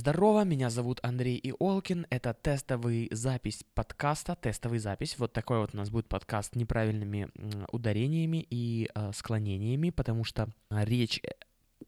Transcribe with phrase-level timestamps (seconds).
[0.00, 2.06] Здорово, меня зовут Андрей Иолкин.
[2.08, 5.16] Это тестовый запись подкаста, тестовый запись.
[5.18, 7.28] Вот такой вот у нас будет подкаст с неправильными
[7.70, 11.32] ударениями и э, склонениями, потому что речь э,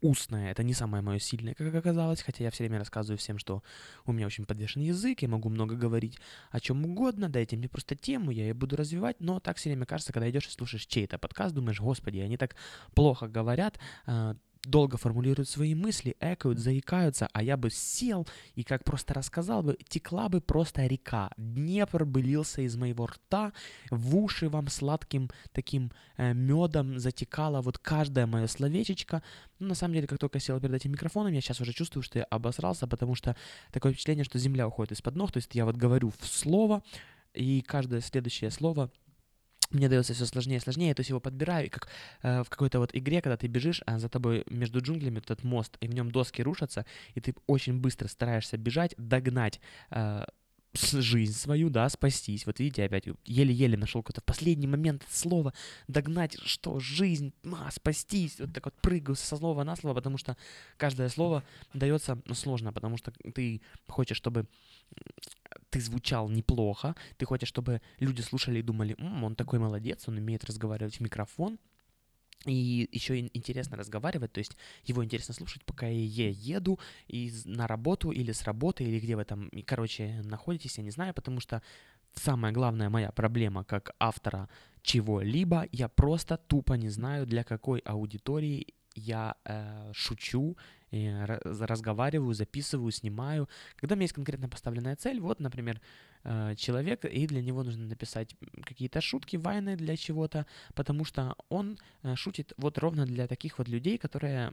[0.03, 3.63] устная, это не самое мое сильное, как оказалось, хотя я все время рассказываю всем, что
[4.05, 6.19] у меня очень подвешенный язык, я могу много говорить
[6.51, 9.87] о чем угодно, дайте мне просто тему, я ее буду развивать, но так все время
[9.87, 12.57] кажется, когда идешь и слушаешь чей-то подкаст, думаешь, господи, они так
[12.95, 14.35] плохо говорят, э,
[14.65, 19.77] долго формулируют свои мысли, экают, заикаются, а я бы сел и как просто рассказал бы,
[19.89, 21.31] текла бы просто река.
[21.37, 23.53] Днепр бы лился из моего рта,
[23.91, 29.23] в уши вам сладким таким э, медом затекало вот каждое мое словечечко.
[29.59, 32.21] Ну, на самом деле, как только сел перед этим микрофоном, я сейчас уже чувствую, что
[32.21, 33.37] я обосрался, потому что
[33.73, 36.83] такое впечатление, что земля уходит из-под ног, то есть я вот говорю в слово,
[37.35, 38.91] и каждое следующее слово
[39.73, 41.89] мне дается все сложнее и сложнее, то есть его подбираю, и как
[42.23, 45.77] э, в какой-то вот игре, когда ты бежишь, а за тобой между джунглями этот мост,
[45.81, 50.25] и в нем доски рушатся, и ты очень быстро стараешься бежать, догнать э,
[50.75, 52.47] жизнь свою, да, спастись.
[52.47, 55.53] Вот видите, опять еле-еле нашел какой-то в последний момент слово
[55.89, 58.37] догнать, что жизнь, а, спастись.
[58.39, 60.37] Вот так вот прыгаю со слова на слово, потому что
[60.77, 64.47] каждое слово дается сложно, потому что ты хочешь, чтобы
[65.73, 70.19] ты звучал неплохо, ты хочешь, чтобы люди слушали и думали, М, он такой молодец, он
[70.19, 71.59] умеет разговаривать в микрофон,
[72.45, 76.79] и еще интересно разговаривать, то есть его интересно слушать, пока я еду
[77.09, 81.15] и на работу или с работы, или где вы там, короче, находитесь, я не знаю,
[81.15, 81.63] потому что
[82.15, 84.49] самая главная моя проблема как автора
[84.83, 90.57] чего-либо, я просто тупо не знаю, для какой аудитории я э, шучу,
[90.93, 93.49] э, разговариваю, записываю, снимаю.
[93.77, 95.81] Когда у меня есть конкретно поставленная цель, вот, например,
[96.25, 101.79] э, человек, и для него нужно написать какие-то шутки, вайны для чего-то, потому что он
[102.03, 104.53] э, шутит вот ровно для таких вот людей, которые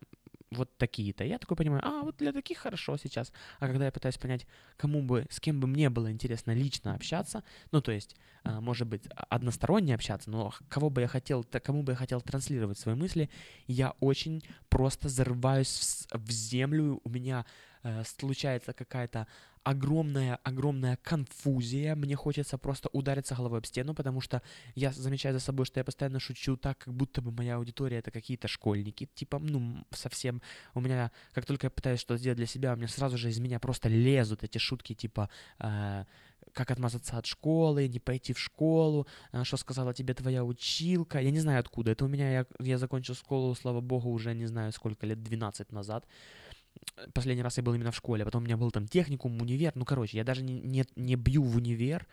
[0.51, 1.23] вот такие-то.
[1.23, 3.31] Я такой понимаю, а, вот для таких хорошо сейчас.
[3.59, 4.47] А когда я пытаюсь понять,
[4.77, 8.87] кому бы, с кем бы мне было интересно лично общаться, ну, то есть, а, может
[8.87, 13.29] быть, односторонне общаться, но кого бы я хотел, кому бы я хотел транслировать свои мысли,
[13.67, 17.45] я очень просто зарываюсь в, в землю, у меня
[17.83, 19.27] э, случается какая-то
[19.63, 24.41] огромная-огромная конфузия, мне хочется просто удариться головой об стену, потому что
[24.75, 28.11] я замечаю за собой, что я постоянно шучу так, как будто бы моя аудитория это
[28.11, 30.41] какие-то школьники, типа, ну, совсем,
[30.73, 33.39] у меня, как только я пытаюсь что-то сделать для себя, у меня сразу же из
[33.39, 35.29] меня просто лезут эти шутки, типа,
[35.59, 36.05] э,
[36.53, 41.31] как отмазаться от школы, не пойти в школу, э, что сказала тебе твоя училка, я
[41.31, 44.71] не знаю откуда, это у меня, я, я закончил школу, слава богу, уже не знаю
[44.71, 46.07] сколько лет, 12 назад,
[47.13, 49.71] Последний раз я был именно в школе, а потом у меня был там техникум, универ.
[49.75, 52.07] Ну, короче, я даже не, не, не бью в универ,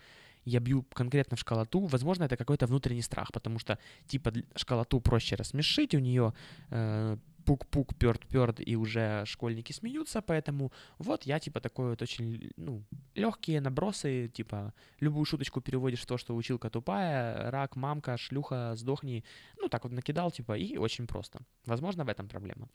[0.45, 1.87] я бью конкретно в школоту.
[1.87, 6.33] Возможно, это какой-то внутренний страх, потому что, типа, школоту проще рассмешить, у нее
[6.71, 12.83] э, пук-пук, перт-перт, и уже школьники смеются, поэтому вот я, типа, такой вот очень, ну,
[13.15, 19.25] легкие набросы, типа, любую шуточку переводишь в то, что училка тупая, рак, мамка, шлюха, сдохни,
[19.59, 21.41] ну, так вот накидал, типа, и очень просто.
[21.67, 22.69] Возможно, в этом проблема.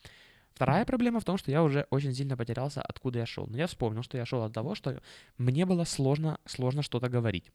[0.53, 3.47] Вторая проблема в том, что я уже очень сильно потерялся, откуда я шел.
[3.47, 5.01] Но я вспомнил, что я шел от того, что
[5.37, 7.51] мне было сложно, сложно что-то говорить.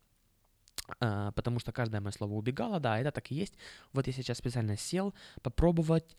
[1.00, 3.54] А, потому что каждое мое слово убегало, да, это так и есть.
[3.92, 6.16] Вот я сейчас специально сел попробовать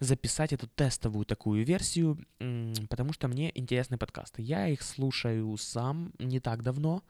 [0.00, 2.18] записать эту тестовую такую версию,
[2.88, 4.42] потому что мне интересны подкасты.
[4.42, 7.02] Я их слушаю сам не так давно,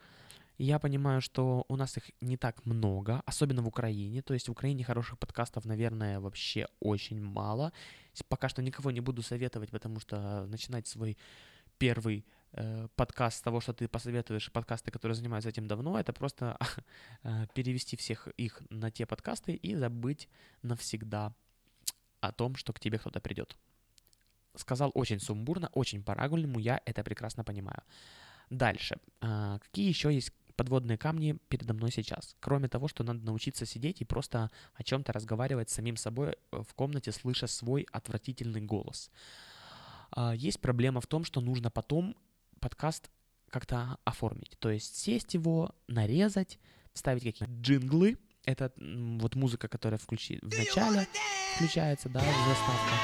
[0.61, 4.23] я понимаю, что у нас их не так много, особенно в Украине.
[4.23, 7.73] То есть в Украине хороших подкастов, наверное, вообще очень мало.
[8.29, 11.17] Пока что никого не буду советовать, потому что начинать свой
[11.79, 16.59] первый э, подкаст с того, что ты посоветуешь подкасты, которые занимаются этим давно, это просто
[17.23, 20.29] э, перевести всех их на те подкасты и забыть
[20.63, 21.33] навсегда
[22.21, 23.57] о том, что к тебе кто-то придет.
[24.57, 27.83] Сказал очень сумбурно, очень по-рагульному, я это прекрасно понимаю.
[28.51, 28.99] Дальше.
[29.23, 32.37] Э, какие еще есть подводные камни передо мной сейчас.
[32.39, 36.63] Кроме того, что надо научиться сидеть и просто о чем-то разговаривать с самим собой э,
[36.69, 39.11] в комнате, слыша свой отвратительный голос.
[40.11, 42.15] А, есть проблема в том, что нужно потом
[42.61, 43.11] подкаст
[43.49, 44.59] как-то оформить.
[44.59, 46.59] То есть сесть его, нарезать,
[46.93, 48.19] вставить какие-то джинглы.
[48.51, 50.39] Это вот музыка, которая включи...
[50.43, 51.07] в начале
[51.57, 52.95] включается, да, заставка.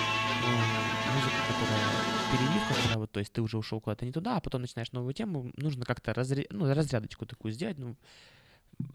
[1.14, 4.62] Музыка, которая переливка, когда вот, то есть ты уже ушел куда-то не туда, а потом
[4.62, 6.44] начинаешь новую тему, нужно как-то разря...
[6.50, 7.96] ну, разрядочку такую сделать, ну,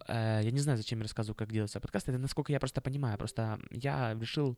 [0.07, 3.17] э, я не знаю, зачем я рассказываю, как делается подкаст, это насколько я просто понимаю,
[3.17, 4.57] просто я решил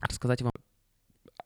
[0.00, 0.52] рассказать вам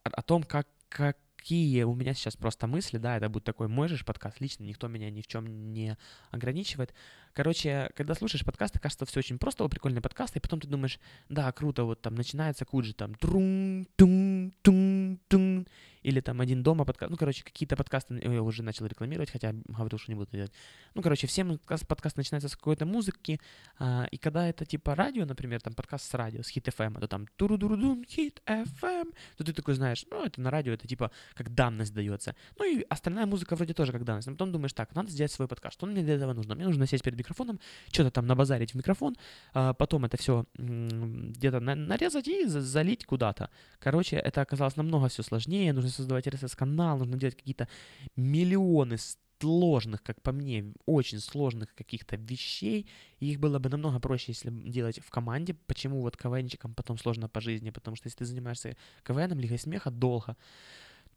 [0.02, 3.86] о том, как, как какие у меня сейчас просто мысли, да, это будет такой мой
[3.86, 5.96] же подкаст, лично никто меня ни в чем не
[6.32, 6.92] ограничивает.
[7.34, 10.98] Короче, когда слушаешь подкасты, кажется, все очень просто, о, прикольный подкаст, и потом ты думаешь,
[11.28, 15.68] да, круто, вот там начинается куджи, там трун, тун, тун, тун,
[16.06, 19.98] или там «Один дома» подкаст, ну, короче, какие-то подкасты я уже начал рекламировать, хотя говорил,
[19.98, 20.52] что не буду делать.
[20.94, 21.44] Ну, короче, все
[21.88, 23.40] подкасты начинаются с какой-то музыки,
[23.80, 27.08] а, и когда это типа радио, например, там подкаст с радио, с Hit FM, то
[27.08, 31.52] там туру-дуру-дун, Hit FM, то ты такой знаешь, ну, это на радио, это типа как
[31.52, 32.36] данность дается.
[32.56, 34.28] Ну, и остальная музыка вроде тоже как данность.
[34.28, 36.54] Но потом думаешь, так, надо сделать свой подкаст, что мне для этого нужно?
[36.54, 37.58] Мне нужно сесть перед микрофоном,
[37.90, 39.16] что-то там набазарить в микрофон,
[39.54, 43.50] а потом это все где-то нарезать и залить куда-то.
[43.80, 47.68] Короче, это оказалось намного все сложнее, нужно создавать RSS-канал, нужно делать какие-то
[48.16, 48.96] миллионы
[49.40, 52.86] сложных, как по мне, очень сложных каких-то вещей,
[53.20, 55.54] и их было бы намного проще, если делать в команде.
[55.66, 57.70] Почему вот КВНчикам потом сложно по жизни?
[57.70, 60.36] Потому что если ты занимаешься КВНом, Лигой Смеха долго,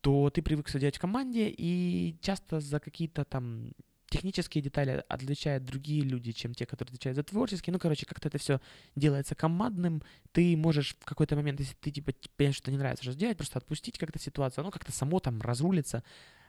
[0.02, 3.72] то ты привык все делать в команде, и часто за какие-то там
[4.10, 7.74] технические детали отличают другие люди, чем те, которые отвечают за творческие.
[7.74, 8.60] Ну, короче, как-то это все
[8.96, 10.02] делается командным.
[10.32, 13.60] Ты можешь в какой-то момент, если ты типа понимаешь, что не нравится, что сделать, просто
[13.60, 16.04] отпустить как-то ситуацию, ну, как-то само там разрулится.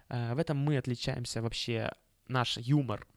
[0.09, 1.93] Э, в этом мы отличаемся вообще.
[2.29, 3.09] Наш юмор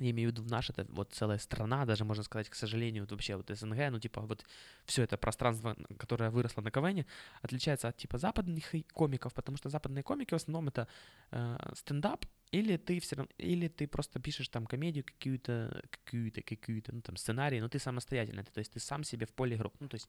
[0.00, 3.12] я имею в виду наш, это вот целая страна, даже можно сказать, к сожалению, вот
[3.12, 4.44] вообще вот СНГ, ну типа вот
[4.84, 7.04] все это пространство, которое выросло на КВН,
[7.42, 10.88] отличается от типа западных комиков, потому что западные комики в основном это
[11.30, 16.94] э, стендап, или ты все равно, или ты просто пишешь там комедию какую-то, какую-то, какую-то,
[16.94, 19.88] ну там сценарий, но ты самостоятельно, то есть ты сам себе в поле игрок, ну
[19.88, 20.08] то есть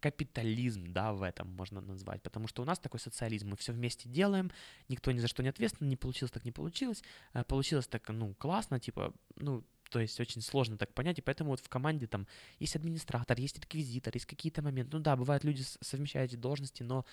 [0.00, 4.08] капитализм, да, в этом можно назвать, потому что у нас такой социализм, мы все вместе
[4.08, 4.50] делаем,
[4.88, 7.02] никто ни за что не ответственен, не получилось так не получилось,
[7.34, 11.50] э, получилось так, ну, классно, типа, ну, то есть очень сложно так понять, и поэтому
[11.50, 12.26] вот в команде там
[12.58, 14.96] есть администратор, есть реквизитор, есть какие-то моменты.
[14.96, 17.04] Ну да, бывают люди совмещают эти должности, но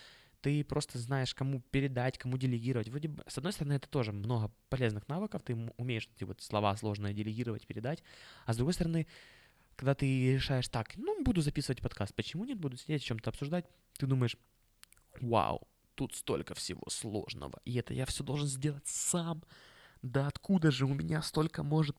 [0.43, 2.89] ты просто знаешь, кому передать, кому делегировать.
[2.89, 6.75] Вроде бы, с одной стороны, это тоже много полезных навыков, ты умеешь эти вот слова
[6.75, 8.03] сложные делегировать, передать,
[8.45, 9.07] а с другой стороны,
[9.77, 13.65] когда ты решаешь так, ну, буду записывать подкаст, почему нет, буду сидеть, о чем-то обсуждать,
[13.97, 14.35] ты думаешь,
[15.21, 19.43] вау, тут столько всего сложного, и это я все должен сделать сам.
[20.01, 21.95] Да откуда же у меня столько может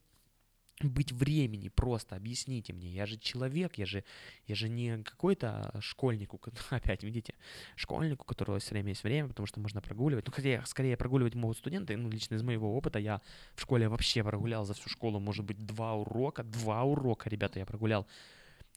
[0.80, 4.04] быть времени, просто объясните мне, я же человек, я же,
[4.46, 6.32] я же не какой-то школьник,
[6.70, 7.34] опять, видите,
[7.76, 11.34] школьник, у которого все время есть время, потому что можно прогуливать, ну, хотя скорее прогуливать
[11.34, 13.20] могут студенты, ну, лично из моего опыта, я
[13.54, 17.66] в школе вообще прогулял за всю школу, может быть, два урока, два урока, ребята, я
[17.66, 18.06] прогулял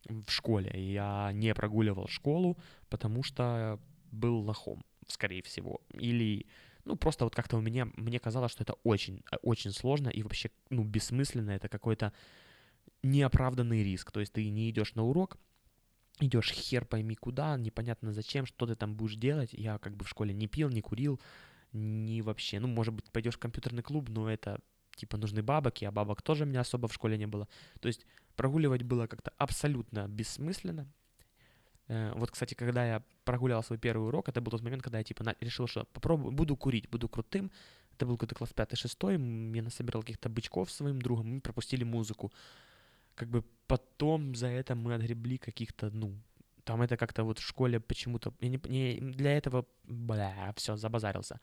[0.06, 2.58] в школе, я не прогуливал школу,
[2.90, 3.80] потому что
[4.12, 6.46] был лохом, скорее всего, или
[6.88, 10.24] ну, просто вот как-то у меня, мне казалось, что это очень, э, очень сложно и
[10.24, 12.14] вообще, ну, бессмысленно, это какой-то
[13.04, 14.12] неоправданный риск.
[14.12, 15.38] То есть ты не идешь на урок,
[16.20, 19.54] идешь хер пойми куда, непонятно зачем, что ты там будешь делать.
[19.54, 21.20] Я как бы в школе не пил, не курил,
[21.74, 22.60] не вообще.
[22.60, 24.60] Ну, может быть, пойдешь в компьютерный клуб, но это
[24.96, 27.48] типа нужны бабок, а бабок тоже у меня особо в школе не было.
[27.80, 28.06] То есть
[28.36, 30.88] прогуливать было как-то абсолютно бессмысленно.
[31.88, 35.04] Э, вот, кстати, когда я прогулял свой первый урок, это был тот момент, когда я,
[35.04, 37.52] типа, решил, что попробую, буду курить, буду крутым.
[37.94, 42.32] Это был какой-то класс 5-6, я насобирал каких-то бычков своим другом, мы пропустили музыку.
[43.16, 46.14] Как бы потом за это мы отгребли каких-то, ну,
[46.64, 48.34] там это как-то вот в школе почему-то...
[48.40, 51.40] Я не, не, для этого, бля, все, забазарился.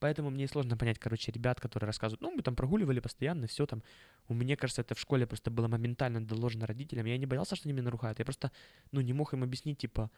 [0.00, 3.82] Поэтому мне сложно понять, короче, ребят, которые рассказывают, ну, мы там прогуливали постоянно, все там.
[4.28, 7.06] У меня, кажется, это в школе просто было моментально доложено родителям.
[7.06, 8.18] Я не боялся, что они меня наругают.
[8.18, 8.50] Я просто,
[8.92, 10.10] ну, не мог им объяснить, типа,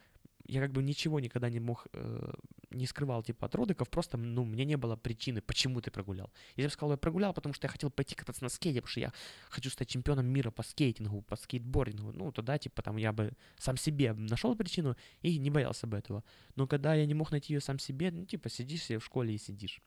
[0.47, 2.35] я как бы ничего никогда не мог, э,
[2.71, 6.31] не скрывал, типа, от родиков, просто, ну, мне не было причины, почему ты прогулял.
[6.57, 9.01] Я бы сказал, я прогулял, потому что я хотел пойти кататься на скейте, потому что
[9.01, 9.13] я
[9.49, 13.77] хочу стать чемпионом мира по скейтингу, по скейтбордингу, ну, тогда, типа, там, я бы сам
[13.77, 16.23] себе нашел причину и не боялся бы этого.
[16.57, 19.35] Но когда я не мог найти ее сам себе, ну, типа, сидишь себе в школе
[19.35, 19.81] и сидишь.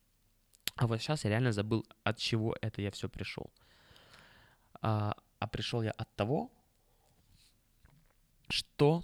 [0.75, 3.51] А вот сейчас я реально забыл, от чего это я все пришел.
[4.81, 6.51] А, а пришел я от того,
[8.49, 9.03] что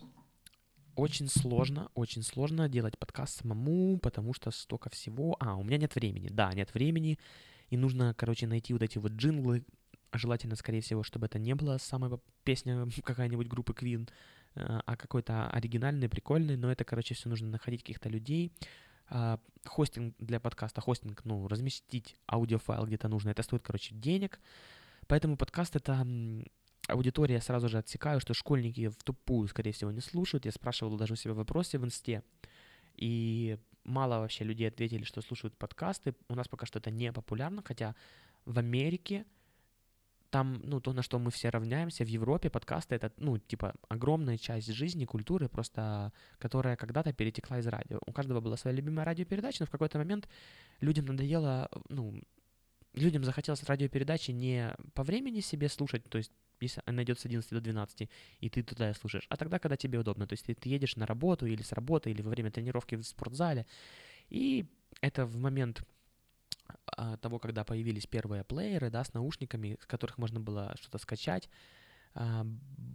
[0.95, 5.35] очень сложно, очень сложно делать подкаст самому, потому что столько всего.
[5.39, 6.29] А, у меня нет времени.
[6.29, 7.17] Да, нет времени.
[7.69, 9.63] И нужно, короче, найти вот эти вот джинглы.
[10.13, 14.07] Желательно, скорее всего, чтобы это не была самая песня какая-нибудь группы Queen,
[14.55, 16.55] э, а какой-то оригинальный, прикольный.
[16.55, 18.51] Но это, короче, все нужно находить каких-то людей.
[19.09, 24.39] А, хостинг для подкаста, хостинг, ну, разместить аудиофайл где-то нужно, это стоит, короче, денег.
[25.07, 26.05] Поэтому подкаст это
[26.87, 30.45] аудитория, я сразу же отсекаю, что школьники в тупую, скорее всего, не слушают.
[30.45, 32.23] Я спрашивал даже у себя в вопросе в инсте,
[32.95, 36.15] и мало вообще людей ответили, что слушают подкасты.
[36.29, 37.95] У нас пока что это не популярно, хотя
[38.45, 39.25] в Америке
[40.29, 44.39] там, ну, то, на что мы все равняемся в Европе, подкасты— это, ну, типа, огромная
[44.39, 47.99] часть жизни, культуры, просто, которая когда-то перетекла из радио.
[48.07, 50.27] У каждого была своя любимая радиопередача, но в какой-то момент
[50.81, 52.19] людям надоело, ну,
[52.93, 57.49] людям захотелось радиопередачи не по времени себе слушать, то есть если она идет с 11
[57.51, 58.09] до 12,
[58.39, 60.25] и ты туда слушаешь, а тогда, когда тебе удобно.
[60.27, 63.03] То есть ты, ты едешь на работу или с работы, или во время тренировки в
[63.03, 63.65] спортзале,
[64.29, 64.65] И
[65.01, 65.83] это в момент
[66.85, 71.49] а, того, когда появились первые плееры, да, с наушниками, с которых можно было что-то скачать,
[72.15, 72.45] а,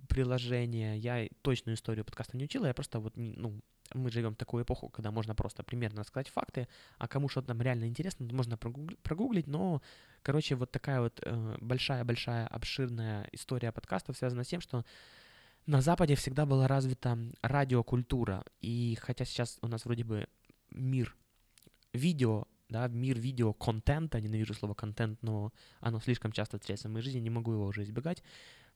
[0.09, 0.99] приложение.
[0.99, 3.61] Я точную историю подкаста не учила, я просто вот, ну,
[3.95, 7.63] мы живем в такую эпоху, когда можно просто примерно рассказать факты, а кому что-то там
[7.63, 9.83] реально интересно, можно прогуглить, но,
[10.23, 14.85] короче, вот такая вот э, большая-большая обширная история подкастов связана с тем, что
[15.67, 20.27] на Западе всегда была развита радиокультура, и хотя сейчас у нас вроде бы
[20.71, 21.17] мир
[21.93, 27.21] видео, да, мир видео-контента, ненавижу слово контент, но оно слишком часто встречается в моей жизни,
[27.21, 28.23] не могу его уже избегать.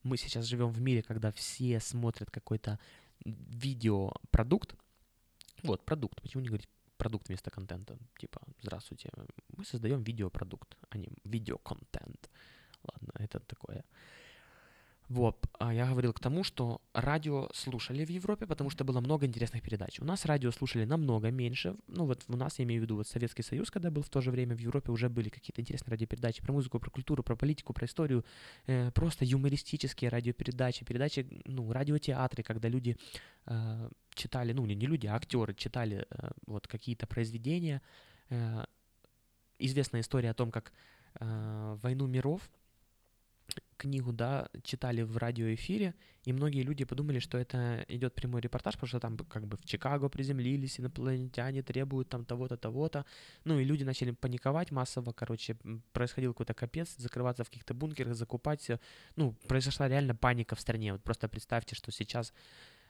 [0.03, 2.79] Мы сейчас живем в мире, когда все смотрят какой-то
[3.25, 4.75] видеопродукт,
[5.63, 6.21] вот, продукт.
[6.23, 7.97] Почему не говорить продукт вместо контента?
[8.19, 9.11] Типа, здравствуйте,
[9.57, 12.31] мы создаем видеопродукт, а не видеоконтент.
[12.83, 13.85] Ладно, это такое.
[15.12, 19.26] Вот, а я говорил к тому, что радио слушали в Европе, потому что было много
[19.26, 20.00] интересных передач.
[20.00, 21.76] У нас радио слушали намного меньше.
[21.87, 24.23] Ну вот у нас, я имею в виду, вот Советский Союз, когда был в то
[24.23, 27.75] же время в Европе, уже были какие-то интересные радиопередачи про музыку, про культуру, про политику,
[27.75, 28.25] про историю,
[28.66, 32.97] э, просто юмористические радиопередачи, передачи, ну, радиотеатры, когда люди
[33.45, 37.83] э, читали, ну, не, не люди, а актеры читали э, вот какие-то произведения.
[38.31, 38.64] Э,
[39.59, 40.73] известная история о том, как
[41.21, 42.50] э, «Войну миров»
[43.83, 48.89] книгу, да, читали в радиоэфире, и многие люди подумали, что это идет прямой репортаж, потому
[48.89, 53.05] что там как бы в Чикаго приземлились, инопланетяне требуют там того-то, того-то.
[53.45, 55.57] Ну и люди начали паниковать массово, короче,
[55.93, 58.79] происходил какой-то капец, закрываться в каких-то бункерах, закупать все.
[59.17, 60.93] Ну, произошла реально паника в стране.
[60.93, 62.33] Вот просто представьте, что сейчас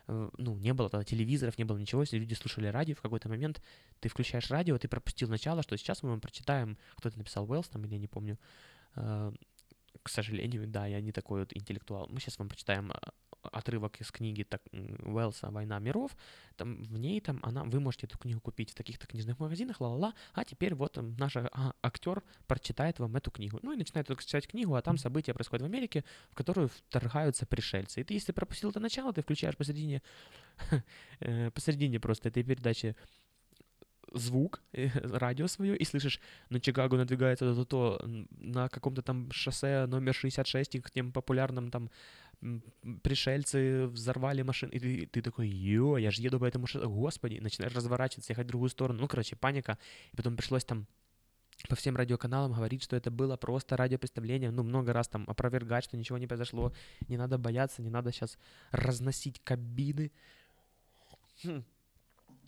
[0.08, 3.28] э, ну, не было тогда телевизоров, не было ничего, если люди слушали радио, в какой-то
[3.28, 3.62] момент
[4.00, 7.68] ты включаешь радио, ты пропустил начало, что сейчас мы вам прочитаем, кто это написал, Уэллс
[7.68, 8.38] там, или я не помню,
[8.96, 9.32] э,
[10.02, 12.08] к сожалению, да, я не такой вот интеллектуал.
[12.08, 16.16] Мы сейчас вам прочитаем а, отрывок из книги так, Уэллса «Война миров».
[16.56, 20.14] Там, в ней там она, вы можете эту книгу купить в таких-то книжных магазинах, ла-ла-ла,
[20.32, 23.58] а теперь вот наш а, актер прочитает вам эту книгу.
[23.62, 28.00] Ну и начинает читать книгу, а там события происходят в Америке, в которую вторгаются пришельцы.
[28.00, 30.02] И ты, если пропустил это начало, ты включаешь посередине,
[31.20, 32.96] э, посередине просто этой передачи
[34.14, 38.00] звук, э, радио свое, и слышишь, на Чикаго надвигается то-то,
[38.30, 41.90] на каком-то там шоссе номер 66, и к тем популярным там
[43.02, 47.38] пришельцы взорвали машину, и ты, ты такой, ё, я же еду по этому шоссе, господи,
[47.40, 49.78] начинаешь разворачиваться, ехать в другую сторону, ну, короче, паника,
[50.12, 50.86] и потом пришлось там
[51.68, 55.96] по всем радиоканалам говорить, что это было просто радиопредставление, ну, много раз там опровергать, что
[55.96, 56.72] ничего не произошло,
[57.08, 58.38] не надо бояться, не надо сейчас
[58.72, 60.10] разносить кабины,
[61.44, 61.62] хм.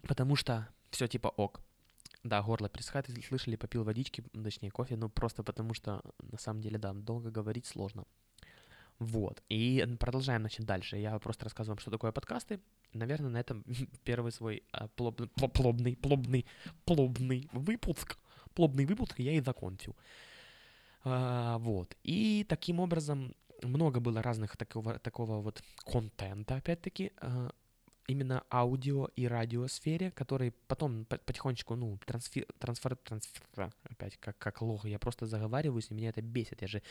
[0.09, 1.61] потому что все типа ок.
[2.23, 6.63] Да, горло пересыхает, если слышали, попил водички, точнее кофе, ну просто потому что, на самом
[6.63, 8.05] деле, да, долго говорить сложно.
[9.01, 10.97] Вот, и продолжаем, значит, дальше.
[10.97, 12.61] Я просто рассказываю вам, что такое подкасты.
[12.93, 13.65] Наверное, на этом
[14.05, 16.47] первый свой а, плобный, плобный, плобный,
[16.85, 18.17] плобный выпуск,
[18.55, 19.97] плобный выпуск я и закончил.
[21.03, 27.51] А, вот, и таким образом много было разных такого, такого вот контента, опять-таки, а,
[28.07, 34.85] именно аудио и радиосфере, который потом потихонечку, ну, трансфер, трансфер, трансфер, опять как, как лох,
[34.85, 36.83] я просто заговариваюсь, и меня это бесит, я же,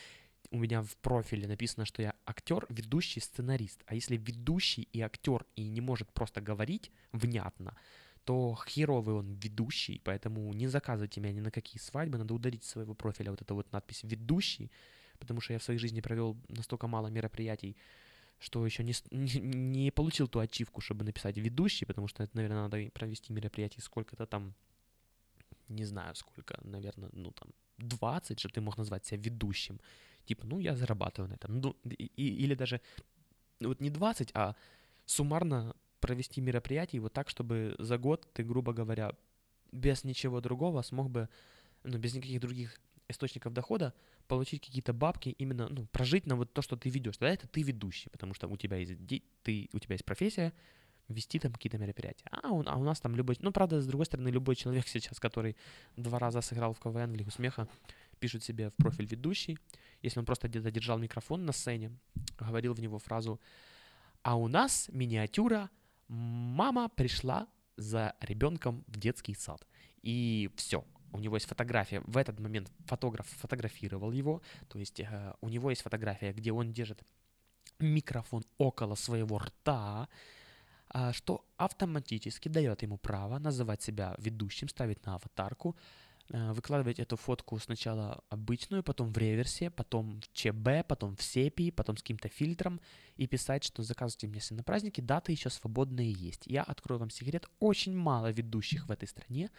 [0.51, 5.45] у меня в профиле написано, что я актер, ведущий, сценарист, а если ведущий и актер
[5.55, 7.75] и не может просто говорить внятно,
[8.23, 12.93] то херовый он ведущий, поэтому не заказывайте меня ни на какие свадьбы, надо удалить своего
[12.93, 14.71] профиля вот эту вот надпись «ведущий»,
[15.19, 17.75] потому что я в своей жизни провел настолько мало мероприятий,
[18.43, 22.63] что еще не, не, не получил ту ачивку, чтобы написать ведущий, потому что это, наверное,
[22.63, 24.53] надо провести мероприятие сколько-то там,
[25.69, 29.79] не знаю сколько, наверное, ну там 20, чтобы ты мог назвать себя ведущим.
[30.25, 31.59] Типа, ну, я зарабатываю на этом.
[31.59, 32.81] Ну, и, и, или даже,
[33.59, 34.55] ну, вот не 20, а
[35.05, 39.13] суммарно провести мероприятие вот так, чтобы за год ты, грубо говоря,
[39.71, 41.29] без ничего другого смог бы,
[41.83, 43.93] ну, без никаких других источников дохода,
[44.27, 47.17] получить какие-то бабки, именно, ну, прожить на вот то, что ты ведешь.
[47.17, 48.93] Тогда это ты ведущий, потому что у тебя есть,
[49.43, 50.53] ты, у тебя есть профессия,
[51.09, 52.25] вести там какие-то мероприятия.
[52.31, 53.37] А, он, а у нас там любой...
[53.39, 55.55] Ну, правда, с другой стороны, любой человек сейчас, который
[55.97, 57.67] два раза сыграл в КВН в Лигу Смеха,
[58.19, 59.57] пишет себе в профиль ведущий.
[60.01, 61.91] Если он просто где-то держал микрофон на сцене,
[62.39, 63.39] говорил в него фразу
[64.21, 65.69] «А у нас миниатюра
[66.07, 69.67] «Мама пришла за ребенком в детский сад».
[70.01, 75.33] И все, у него есть фотография, в этот момент фотограф фотографировал его, то есть э,
[75.41, 77.03] у него есть фотография, где он держит
[77.79, 80.07] микрофон около своего рта,
[80.93, 85.75] э, что автоматически дает ему право называть себя ведущим, ставить на аватарку,
[86.29, 91.71] э, выкладывать эту фотку сначала обычную, потом в реверсе, потом в ЧБ, потом в сепии,
[91.71, 92.79] потом с каким-то фильтром
[93.17, 96.47] и писать, что заказывайте мне на праздники, даты еще свободные есть.
[96.47, 99.49] Я открою вам секрет, очень мало ведущих в этой стране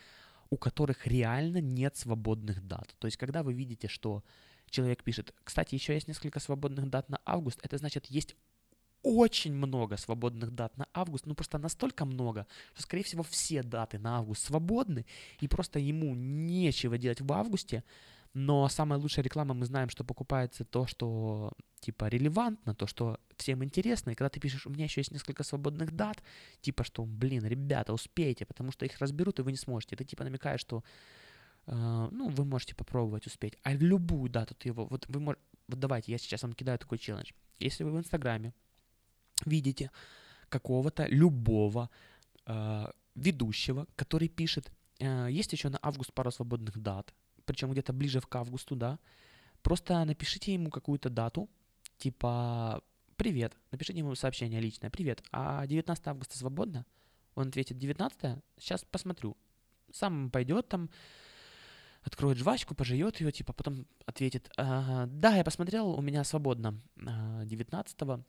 [0.55, 2.95] у которых реально нет свободных дат.
[3.01, 4.23] То есть, когда вы видите, что
[4.71, 8.37] человек пишет, кстати, еще есть несколько свободных дат на август, это значит, есть
[9.03, 13.99] очень много свободных дат на август, ну просто настолько много, что, скорее всего, все даты
[13.99, 15.07] на август свободны,
[15.41, 17.83] и просто ему нечего делать в августе,
[18.33, 23.63] но самая лучшая реклама, мы знаем, что покупается то, что типа релевантно, то, что всем
[23.65, 24.11] интересно.
[24.11, 26.23] И когда ты пишешь, у меня еще есть несколько свободных дат,
[26.61, 29.97] типа, что, блин, ребята, успейте, потому что их разберут, и вы не сможете.
[29.97, 30.83] Ты типа намекаешь, что
[31.67, 33.59] э, ну, вы можете попробовать успеть.
[33.63, 36.99] А любую дату ты его, вот вы можете, вот давайте, я сейчас вам кидаю такой
[36.99, 37.33] челлендж.
[37.59, 38.53] Если вы в Инстаграме
[39.47, 39.91] видите
[40.49, 41.91] какого-то любого
[42.47, 47.15] э, ведущего, который пишет, э, есть еще на август пара свободных дат,
[47.45, 48.99] причем где-то ближе к августу, да,
[49.63, 51.49] просто напишите ему какую-то дату,
[51.99, 52.83] типа
[53.17, 56.87] «Привет», напишите ему сообщение личное «Привет, а 19 августа свободно?»
[57.35, 59.37] Он ответит «19 Сейчас посмотрю».
[59.93, 60.91] Сам пойдет там,
[62.03, 68.25] откроет жвачку, пожует ее, типа, потом ответит «Да, я посмотрел, у меня свободно 19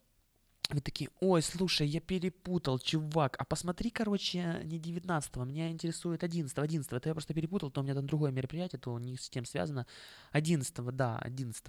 [0.69, 6.57] вы такие, ой, слушай, я перепутал, чувак, а посмотри, короче, не 19 меня интересует 11
[6.57, 9.45] 11 это я просто перепутал, то у меня там другое мероприятие, то не с тем
[9.45, 9.85] связано.
[10.31, 11.65] 11 да, 11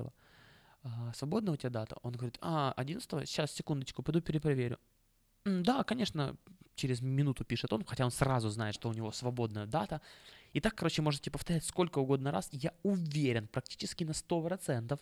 [0.87, 1.97] а, свободна у тебя дата?
[2.03, 4.79] Он говорит, а, 11 сейчас, секундочку, пойду перепроверю.
[5.45, 6.37] Да, конечно,
[6.75, 10.01] через минуту пишет он, хотя он сразу знает, что у него свободная дата.
[10.53, 12.49] И так, короче, можете повторять сколько угодно раз.
[12.53, 14.99] Я уверен, практически на 100%.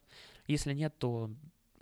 [0.47, 1.31] Если нет, то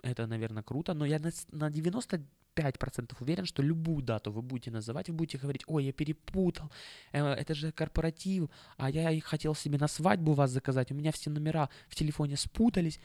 [0.01, 2.21] это, наверное, круто, но я на, на 90
[2.55, 6.71] 5% уверен, что любую дату вы будете называть, вы будете говорить, ой, я перепутал,
[7.11, 11.29] э, это же корпоратив, а я хотел себе на свадьбу вас заказать, у меня все
[11.29, 12.99] номера в телефоне спутались,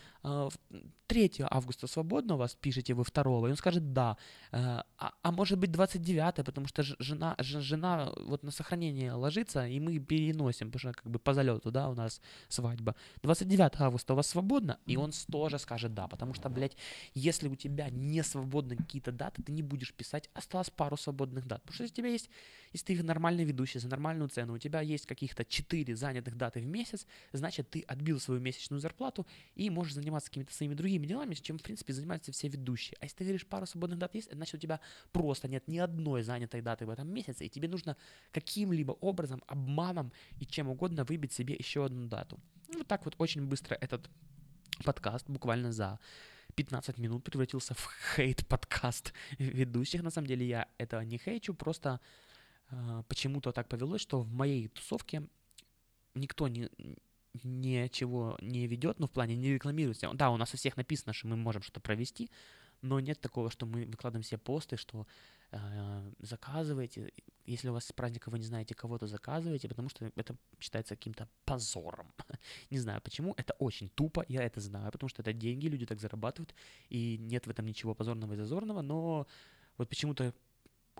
[1.09, 4.17] 3 а, августа свободно у вас, пишете вы 2, и он скажет да,
[4.52, 9.81] э, а, а может быть 29, потому что жена, жена вот на сохранение ложится, и
[9.81, 12.94] мы переносим, потому что как бы по залету, да, у нас свадьба.
[13.23, 16.77] 29 августа у вас свободно, и он тоже скажет да, потому что, блядь,
[17.14, 21.62] если у тебя не свободны какие-то даты, ты не будешь писать, осталось пару свободных дат.
[21.62, 22.31] Потому что если у тебя есть,
[22.72, 26.66] если ты нормальный ведущий за нормальную цену, у тебя есть каких-то 4 занятых даты в
[26.66, 31.59] месяц, значит, ты отбил свою месячную зарплату и можешь заниматься какими-то своими другими делами, чем,
[31.59, 32.96] в принципе, занимаются все ведущие.
[33.01, 34.81] А если ты говоришь, пару свободных дат есть, значит, у тебя
[35.12, 37.96] просто нет ни одной занятой даты в этом месяце, и тебе нужно
[38.33, 42.38] каким-либо образом, обманом и чем угодно выбить себе еще одну дату.
[42.74, 44.11] Вот так вот очень быстро этот
[44.85, 45.98] подкаст, буквально за
[46.59, 50.03] 15 минут превратился в хейт-подкаст ведущих.
[50.03, 52.01] На самом деле я этого не хейчу, просто
[52.71, 55.23] э, почему-то так повелось, что в моей тусовке
[56.14, 56.68] никто не,
[57.44, 60.11] ничего не ведет, ну, в плане не рекламируется.
[60.14, 62.29] Да, у нас у всех написано, что мы можем что-то провести,
[62.83, 65.07] но нет такого, что мы выкладываем все посты, что
[66.19, 67.13] заказывайте,
[67.47, 71.29] если у вас с праздника вы не знаете кого-то, заказывайте, потому что это считается каким-то
[71.45, 72.13] позором.
[72.71, 76.01] не знаю почему, это очень тупо, я это знаю, потому что это деньги, люди так
[76.01, 76.55] зарабатывают,
[76.91, 79.27] и нет в этом ничего позорного и зазорного, но
[79.79, 80.35] вот почему-то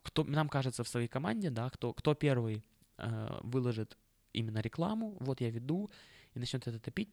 [0.03, 2.65] кто, нам кажется в своей команде, да, кто, кто первый
[2.97, 3.99] э, выложит
[4.33, 5.91] именно рекламу, вот я веду,
[6.35, 7.11] и начнет это топить,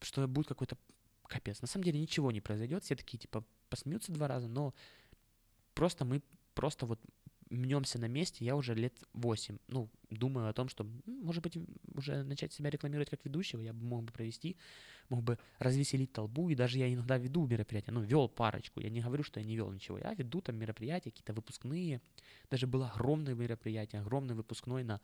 [0.00, 0.78] что будет какой-то
[1.26, 1.60] капец.
[1.60, 4.74] На самом деле ничего не произойдет, все такие типа посмеются два раза, но
[5.80, 6.20] просто мы
[6.54, 7.00] просто вот
[7.48, 11.56] мнемся на месте, я уже лет 8, ну, думаю о том, что, может быть,
[11.94, 14.56] уже начать себя рекламировать как ведущего, я бы мог бы провести,
[15.08, 19.00] мог бы развеселить толпу, и даже я иногда веду мероприятия, ну, вел парочку, я не
[19.00, 22.02] говорю, что я не вел ничего, я веду там мероприятия, какие-то выпускные,
[22.50, 25.00] даже было огромное мероприятие, огромный выпускной на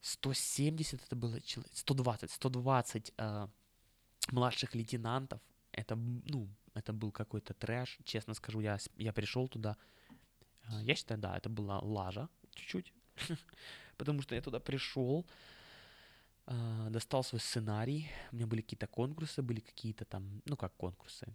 [0.00, 1.38] 170, это было,
[1.74, 3.48] 120, 120 э,
[4.32, 5.40] младших лейтенантов,
[5.76, 9.76] это, ну, это был какой-то трэш, честно скажу, я, я пришел туда,
[10.64, 12.92] а, я считаю, да, это была лажа чуть-чуть,
[13.96, 15.26] потому что я туда пришел,
[16.46, 21.26] а, достал свой сценарий, у меня были какие-то конкурсы, были какие-то там, ну как конкурсы,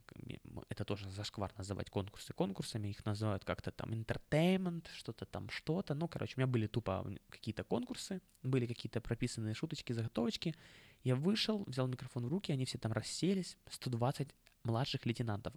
[0.69, 6.07] это тоже зашквар называть конкурсы конкурсами, их называют как-то там entertainment, что-то там, что-то, ну
[6.07, 10.55] короче, у меня были тупо какие-то конкурсы, были какие-то прописанные шуточки, заготовочки,
[11.03, 14.29] я вышел, взял микрофон в руки, они все там расселись, 120
[14.63, 15.53] младших лейтенантов,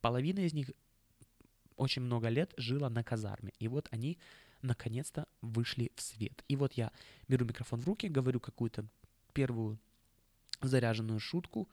[0.00, 0.70] половина из них
[1.76, 3.52] очень много лет жила на казарме.
[3.58, 4.18] И вот они
[4.62, 6.44] наконец-то вышли в свет.
[6.48, 6.90] И вот я
[7.28, 8.86] беру микрофон в руки, говорю какую-то
[9.32, 9.78] первую
[10.60, 11.68] заряженную шутку.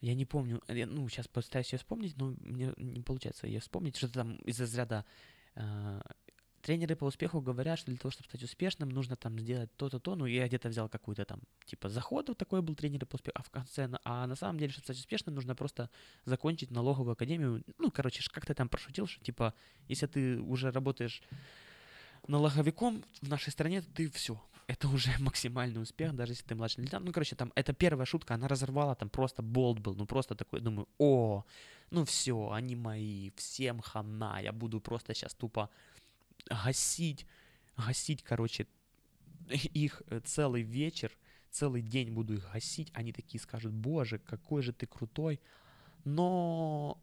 [0.00, 3.96] Я не помню, я, ну, сейчас постараюсь ее вспомнить, но мне не получается ее вспомнить.
[3.96, 5.04] Что-то там из разряда
[5.54, 6.00] э,
[6.62, 10.14] тренеры по успеху говорят, что для того, чтобы стать успешным, нужно там сделать то-то, то.
[10.14, 13.42] Ну, я где-то взял какую-то там, типа, заход, вот такой был тренер по успеху, а
[13.42, 15.90] в конце, а на самом деле, чтобы стать успешным, нужно просто
[16.24, 17.62] закончить налоговую академию.
[17.78, 19.54] Ну, короче, как ты там прошутил, что, типа,
[19.88, 21.22] если ты уже работаешь
[22.28, 24.40] налоговиком в нашей стране, то ты все.
[24.66, 27.06] это уже максимальный успех, даже если ты младший лейтенант.
[27.06, 30.60] Ну, короче, там, это первая шутка, она разорвала, там просто болт был, ну, просто такой,
[30.60, 31.44] думаю, о,
[31.90, 35.68] ну все, они мои, всем хана, я буду просто сейчас тупо
[36.48, 37.26] гасить,
[37.76, 38.66] гасить, короче,
[39.48, 41.12] их э, целый вечер,
[41.50, 45.40] целый день буду их гасить, они такие скажут, боже, какой же ты крутой,
[46.04, 47.00] но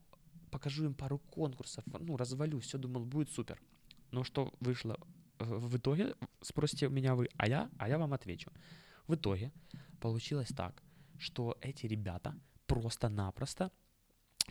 [0.52, 3.62] покажу им пару конкурсов, ну, развалю, все, думал, будет супер.
[4.12, 4.98] Но что вышло
[5.40, 8.52] в итоге, спросите у меня вы, а я, а я вам отвечу.
[9.08, 9.52] В итоге
[10.00, 10.82] получилось так,
[11.20, 13.72] что эти ребята просто-напросто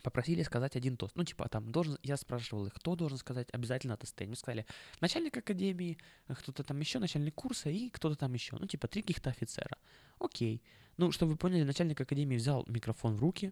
[0.07, 1.15] попросили сказать один тост.
[1.15, 4.23] Ну, типа, там, должен, я спрашивал их, кто должен сказать обязательно тосты.
[4.23, 4.65] Они сказали,
[5.01, 8.55] начальник академии, кто-то там еще, начальник курса и кто-то там еще.
[8.59, 9.77] Ну, типа, три каких-то офицера.
[10.19, 10.61] Окей.
[10.97, 13.51] Ну, чтобы вы поняли, начальник академии взял микрофон в руки,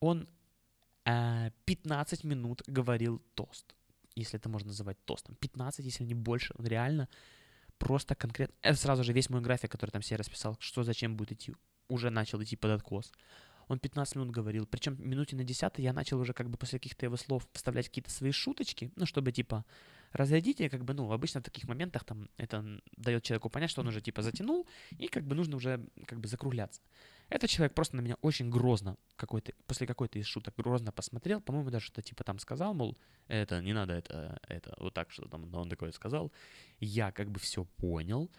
[0.00, 0.28] он
[1.04, 3.74] э, 15 минут говорил тост
[4.16, 5.34] если это можно называть тостом.
[5.36, 6.54] 15, если не больше.
[6.58, 7.08] Он реально
[7.78, 8.54] просто конкретно...
[8.62, 11.54] Это сразу же весь мой график, который там себе расписал, что зачем будет идти,
[11.88, 13.12] уже начал идти под откос.
[13.68, 17.06] Он 15 минут говорил, причем минуте на 10 я начал уже как бы после каких-то
[17.06, 19.64] его слов вставлять какие-то свои шуточки, ну, чтобы типа
[20.12, 23.80] разрядить, и как бы, ну, обычно в таких моментах там это дает человеку понять, что
[23.80, 26.80] он уже типа затянул, и как бы нужно уже как бы закругляться.
[27.30, 31.70] Этот человек просто на меня очень грозно какой-то, после какой-то из шуток грозно посмотрел, по-моему,
[31.70, 32.96] даже что типа там сказал, мол,
[33.26, 36.32] это не надо, это, это, вот так что там, но он такое сказал.
[36.80, 38.30] Я как бы все понял,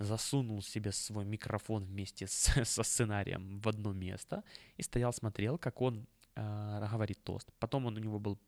[0.00, 4.42] засунул себе свой микрофон вместе с, со сценарием в одно место
[4.78, 7.52] и стоял, смотрел, как он э, говорит тост.
[7.58, 8.38] Потом он у него был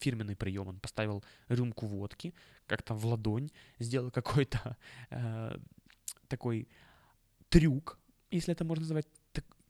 [0.00, 2.34] фирменный прием, он поставил рюмку водки,
[2.66, 4.76] как-то в ладонь, сделал какой-то
[5.10, 5.58] э,
[6.28, 6.66] такой
[7.50, 7.98] трюк,
[8.30, 9.06] если это можно назвать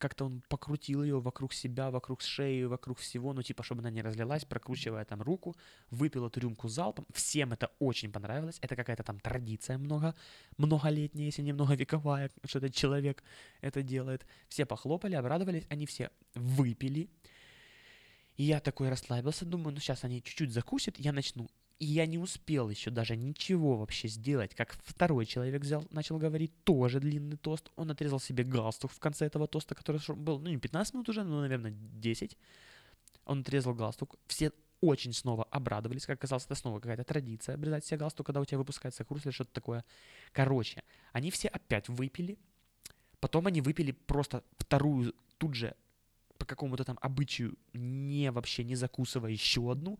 [0.03, 4.03] как-то он покрутил ее вокруг себя, вокруг шеи, вокруг всего, ну, типа, чтобы она не
[4.03, 5.55] разлилась, прокручивая там руку,
[5.91, 7.07] выпил эту рюмку залпом.
[7.15, 8.59] Всем это очень понравилось.
[8.61, 10.15] Это какая-то там традиция много,
[10.59, 13.23] многолетняя, если не многовековая, что этот человек
[13.61, 14.27] это делает.
[14.49, 17.09] Все похлопали, обрадовались, они все выпили.
[18.37, 21.49] И я такой расслабился, думаю, ну, сейчас они чуть-чуть закусят, я начну
[21.83, 26.53] и я не успел еще даже ничего вообще сделать, как второй человек взял, начал говорить,
[26.63, 27.73] тоже длинный тост.
[27.75, 31.25] Он отрезал себе галстук в конце этого тоста, который был, ну, не 15 минут уже,
[31.25, 32.39] но, наверное, 10.
[33.25, 34.15] Он отрезал галстук.
[34.29, 38.45] Все очень снова обрадовались, как оказалось, это снова какая-то традиция обрезать себе галстук, когда у
[38.45, 39.85] тебя выпускается курс или что-то такое.
[40.31, 42.39] Короче, они все опять выпили,
[43.19, 45.75] потом они выпили просто вторую тут же
[46.39, 49.99] по какому-то там обычаю, не вообще не закусывая еще одну,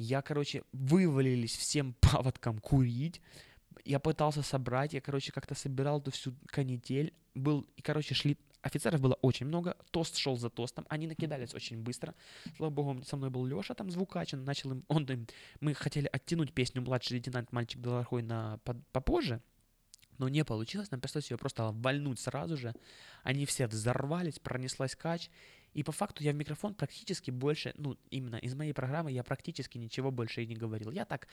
[0.00, 3.20] я, короче, вывалились всем паводком курить.
[3.84, 7.12] Я пытался собрать, я, короче, как-то собирал эту всю канитель.
[7.34, 8.38] Был, и, короче, шли...
[8.62, 12.14] Офицеров было очень много, тост шел за тостом, они накидались очень быстро.
[12.56, 15.26] Слава богу, со мной был Леша, там звукач, он начал им, он им,
[15.60, 18.58] мы хотели оттянуть песню «Младший лейтенант мальчик Долорхой» на
[18.92, 19.40] попозже,
[20.18, 22.74] но не получилось, нам пришлось ее просто вальнуть сразу же.
[23.22, 25.30] Они все взорвались, пронеслась кач,
[25.74, 29.78] и по факту я в микрофон практически больше, ну, именно из моей программы я практически
[29.78, 30.90] ничего больше и не говорил.
[30.90, 31.28] Я так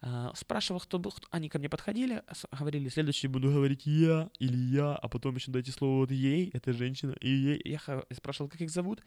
[0.00, 1.26] э, спрашивал, кто был, кто...
[1.30, 2.22] они ко мне подходили,
[2.58, 6.72] говорили, следующий буду говорить я или я, а потом еще дайте слово вот ей, это
[6.72, 7.60] женщина, и ей.
[7.64, 7.80] Я
[8.12, 9.02] спрашивал, как их зовут,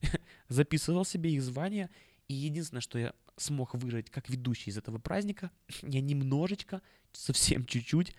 [0.48, 1.90] записывал себе их звания,
[2.26, 5.50] и единственное, что я смог выжить как ведущий из этого праздника,
[5.82, 8.14] я немножечко, совсем чуть-чуть,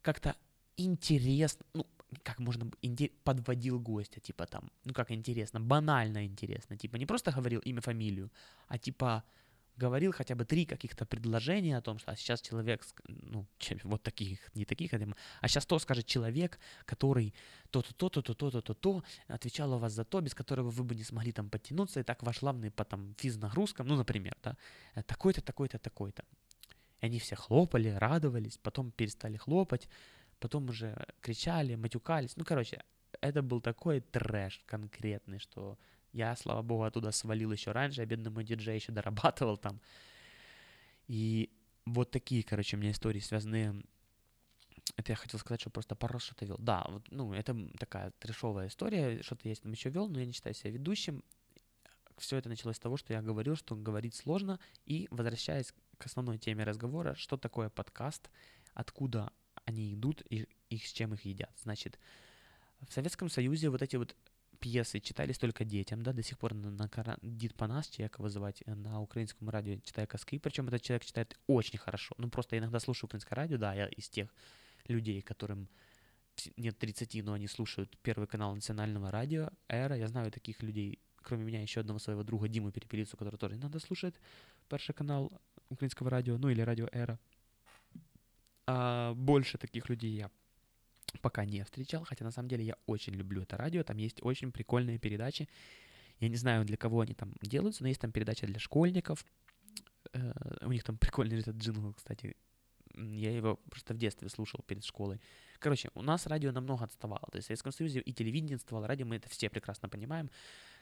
[0.00, 0.36] как-то
[0.76, 1.86] интересно, ну,
[2.22, 2.70] как можно
[3.24, 8.30] подводил гостя, типа там, ну как интересно, банально интересно, типа не просто говорил имя, фамилию,
[8.68, 9.24] а типа
[9.76, 13.46] говорил хотя бы три каких-то предложения о том, что а сейчас человек, ну,
[13.84, 14.92] вот таких, не таких,
[15.40, 17.34] а сейчас то скажет человек, который
[17.70, 21.04] то-то, то-то, то-то, то-то, то, отвечал у вас за то, без которого вы бы не
[21.04, 24.56] смогли там подтянуться, и так ваш главный по там физнагрузкам, ну, например, да,
[25.06, 26.24] такой-то, такой-то, такой-то.
[27.00, 29.88] И они все хлопали, радовались, потом перестали хлопать,
[30.44, 32.36] потом уже кричали, матюкались.
[32.36, 32.82] Ну, короче,
[33.22, 35.78] это был такой трэш конкретный, что
[36.12, 39.80] я, слава богу, оттуда свалил еще раньше, а бедный мой диджей еще дорабатывал там.
[41.08, 41.48] И
[41.86, 43.82] вот такие, короче, у меня истории связанные
[44.96, 46.56] это я хотел сказать, что просто пару раз что-то вел.
[46.58, 50.32] Да, вот, ну, это такая трешовая история, что-то я там еще вел, но я не
[50.32, 51.24] считаю себя ведущим.
[52.18, 56.36] Все это началось с того, что я говорил, что говорить сложно, и возвращаясь к основной
[56.36, 58.28] теме разговора, что такое подкаст,
[58.74, 59.32] откуда
[59.64, 61.52] они идут и, и с чем их едят.
[61.62, 61.98] Значит,
[62.88, 64.16] в Советском Союзе вот эти вот
[64.64, 68.62] пьесы читались только детям, да, до сих пор на, на Дід Панас, чи як вызывать,
[68.66, 72.14] э, на украинском радио читаю казки, причем этот человек читает очень хорошо.
[72.18, 74.34] Ну, просто я иногда слушаю украинское радио, да, я из тех
[74.88, 75.68] людей, которым
[76.56, 81.44] нет 30, но они слушают первый канал национального радио, Эра, я знаю таких людей, кроме
[81.44, 84.18] меня, еще одного своего друга Диму Перепелицу, который тоже иногда слушает
[84.68, 85.32] первый канал
[85.68, 87.18] украинского радио, ну или радио Эра.
[88.66, 90.30] А, больше таких людей я
[91.20, 94.52] пока не встречал, хотя на самом деле я очень люблю это радио, там есть очень
[94.52, 95.48] прикольные передачи.
[96.20, 99.24] Я не знаю, для кого они там делаются, но есть там передача для школьников.
[100.12, 102.36] Э, у них там прикольный этот джингл, кстати.
[102.96, 105.20] Я его просто в детстве слушал перед школой.
[105.58, 107.26] Короче, у нас радио намного отставало.
[107.32, 110.30] То есть в Советском Союзе и телевидение отставало, радио мы это все прекрасно понимаем.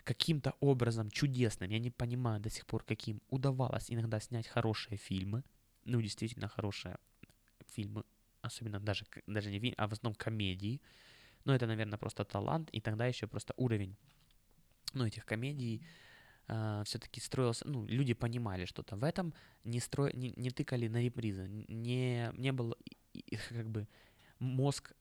[0.05, 5.43] Каким-то образом чудесным, я не понимаю до сих пор, каким, удавалось иногда снять хорошие фильмы.
[5.85, 6.99] Ну, действительно хорошие
[7.75, 8.05] фильмы
[8.43, 10.81] особенно даже, даже не фильм, а в основном комедии.
[11.45, 13.97] Но это, наверное, просто талант, и тогда еще просто уровень,
[14.95, 15.83] ну, этих комедий э,
[16.49, 19.33] а, все-таки строился, ну, люди понимали что-то в этом,
[19.65, 20.11] не, стро...
[20.13, 22.77] не, не тыкали на репризы, не, не был
[23.49, 23.89] как бы
[24.39, 24.93] мозг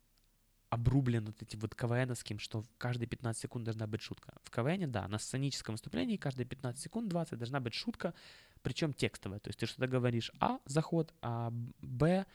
[0.70, 4.34] обрублен вот этим вот КВНовским, что каждые 15 секунд должна быть шутка.
[4.44, 8.14] В КВНе, да, на сценическом выступлении каждые 15 секунд, 20 должна быть шутка,
[8.62, 9.40] причем текстовая.
[9.40, 12.26] То есть ты что-то говоришь А, заход, а Б,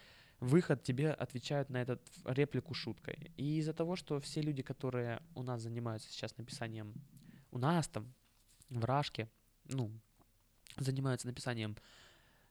[0.40, 3.30] выход тебе отвечают на этот реплику шуткой.
[3.36, 6.94] И из-за того, что все люди, которые у нас занимаются сейчас написанием,
[7.50, 8.12] у нас там,
[8.68, 9.28] в Рашке,
[9.64, 9.90] ну,
[10.76, 11.76] занимаются написанием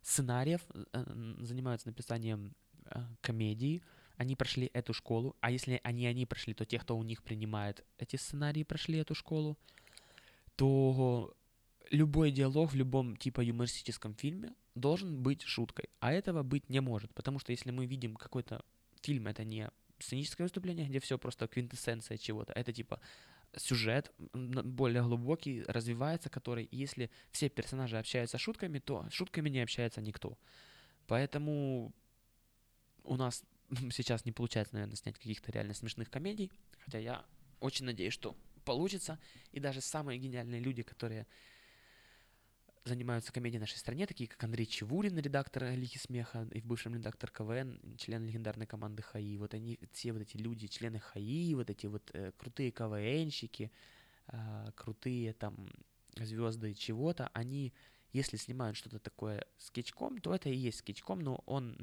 [0.01, 0.61] сценариев,
[0.93, 3.83] э, занимаются написанием э, комедий,
[4.17, 7.85] они прошли эту школу, а если они они прошли, то те, кто у них принимает
[7.97, 9.57] эти сценарии, прошли эту школу,
[10.55, 11.35] то
[11.91, 17.13] любой диалог в любом типа юмористическом фильме должен быть шуткой, а этого быть не может,
[17.13, 18.63] потому что если мы видим какой-то
[19.01, 19.69] фильм, это не
[19.99, 22.99] сценическое выступление, где все просто квинтэссенция чего-то, это типа
[23.55, 30.37] сюжет более глубокий, развивается, который, если все персонажи общаются шутками, то шутками не общается никто.
[31.07, 31.93] Поэтому
[33.03, 33.43] у нас
[33.91, 36.51] сейчас не получается, наверное, снять каких-то реально смешных комедий,
[36.83, 37.25] хотя я
[37.59, 39.19] очень надеюсь, что получится,
[39.51, 41.27] и даже самые гениальные люди, которые
[42.85, 47.31] занимаются комедией нашей стране, такие как Андрей Чевурин, редактор «Лихи смеха» и в бывшем редактор
[47.31, 49.37] КВН, член легендарной команды ХАИ.
[49.37, 53.71] Вот они, все вот эти люди, члены ХАИ, вот эти вот э, крутые КВНщики,
[54.27, 55.67] э, крутые там
[56.15, 57.73] звезды чего-то, они,
[58.13, 61.75] если снимают что-то такое скетчком, то это и есть скетчком, но он,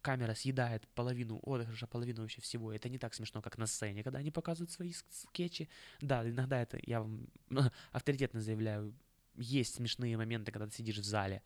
[0.00, 2.72] камера съедает половину отыгрыша, половину вообще всего.
[2.72, 5.68] Это не так смешно, как на сцене, когда они показывают свои скетчи.
[6.00, 7.28] Да, иногда это, я вам
[7.92, 8.94] авторитетно заявляю,
[9.36, 11.42] есть смешные моменты, когда ты сидишь в зале.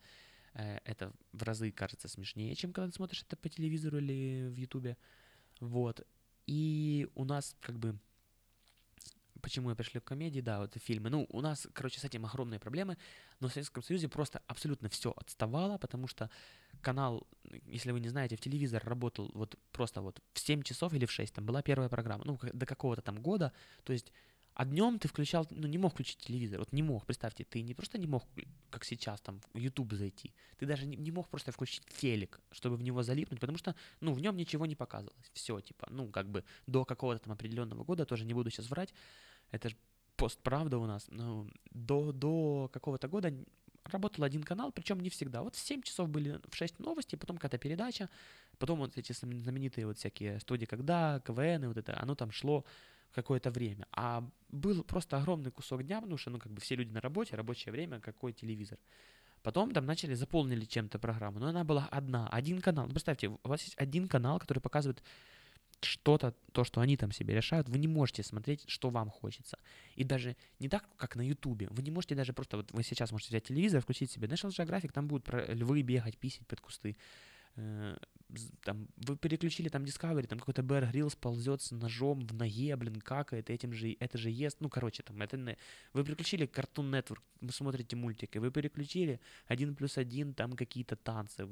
[0.53, 4.55] Э, это в разы кажется смешнее, чем когда ты смотришь это по телевизору или в
[4.55, 4.97] Ютубе.
[5.59, 6.05] Вот.
[6.47, 7.97] И у нас как бы
[9.41, 11.09] почему я пришли к комедии, да, вот фильмы.
[11.09, 12.97] Ну, у нас, короче, с этим огромные проблемы,
[13.39, 16.29] но в Советском Союзе просто абсолютно все отставало, потому что
[16.81, 17.27] канал,
[17.65, 21.11] если вы не знаете, в телевизор работал вот просто вот в 7 часов или в
[21.11, 23.51] 6, там была первая программа, ну, до какого-то там года,
[23.83, 24.11] то есть
[24.53, 27.73] а днем ты включал, ну, не мог включить телевизор, вот не мог, представьте, ты не
[27.73, 28.23] просто не мог,
[28.69, 32.75] как сейчас, там, в YouTube зайти, ты даже не, не мог просто включить телек, чтобы
[32.75, 36.29] в него залипнуть, потому что, ну, в нем ничего не показывалось, все, типа, ну, как
[36.29, 38.93] бы до какого-то там определенного года, тоже не буду сейчас врать,
[39.51, 39.75] это же
[40.15, 43.33] постправда у нас, ну, до, до какого-то года
[43.85, 45.41] работал один канал, причем не всегда.
[45.41, 48.09] Вот в 7 часов были в 6 новости, потом какая-то передача,
[48.59, 52.65] потом вот эти знаменитые вот всякие студии «Когда», КВН, и вот это, оно там шло
[53.13, 53.87] какое-то время.
[53.91, 57.35] А был просто огромный кусок дня, потому что, ну, как бы все люди на работе,
[57.35, 58.77] рабочее время, какой телевизор.
[59.43, 62.85] Потом там начали, заполнили чем-то программу, но она была одна, один канал.
[62.85, 65.03] Ну, представьте, у вас есть один канал, который показывает
[65.81, 69.57] что-то, то, что они там себе решают, вы не можете смотреть, что вам хочется.
[69.95, 71.67] И даже не так, как на Ютубе.
[71.71, 74.91] Вы не можете даже просто, вот вы сейчас можете взять телевизор, включить себе National Geographic,
[74.91, 76.95] там будут львы бегать, писать под кусты.
[77.55, 77.97] Э,
[78.63, 83.01] там, вы переключили там Discovery, там какой-то Bear Grylls ползет с ножом в ноге, блин,
[83.01, 85.37] какает, этим же, это же ест, ну, короче, там, это,
[85.93, 91.47] вы переключили Cartoon Network, вы смотрите мультики, вы переключили один плюс один, там какие-то танцы,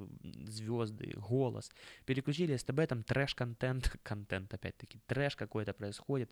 [0.48, 1.70] звезды, голос,
[2.06, 6.32] переключили СТБ, там трэш-контент, контент, опять-таки, трэш какой-то происходит,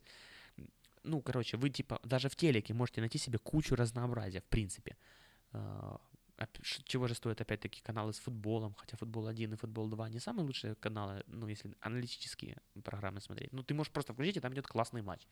[1.04, 4.96] ну, короче, вы, типа, даже в телеке можете найти себе кучу разнообразия, в принципе,
[5.52, 6.00] а,
[6.62, 10.46] чего же стоят опять-таки каналы с футболом, хотя футбол 1 и футбол 2 не самые
[10.46, 13.54] лучшие каналы, ну, если аналитические программы смотреть.
[13.54, 15.28] Ну, ты можешь просто включить, и там идет классный матч.